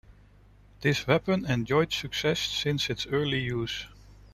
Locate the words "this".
0.79-1.05